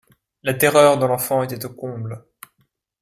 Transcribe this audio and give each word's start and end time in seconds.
La 0.41 0.55
terreur 0.55 0.97
de 0.97 1.05
l’enfant 1.05 1.43
était 1.43 1.63
au 1.63 1.69
comble. 1.75 2.25